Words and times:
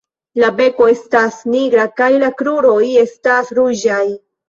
La 0.43 0.47
beko 0.61 0.87
estas 0.93 1.37
nigra 1.57 1.87
kaj 2.03 2.09
la 2.25 2.33
kruroj 2.43 2.83
estas 3.07 3.57
ruĝaj. 3.63 4.05